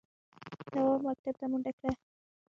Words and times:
تواب 0.69 0.99
مکتب 1.05 1.33
ته 1.39 1.45
منډه 1.51 1.71
کړه. 1.77 1.91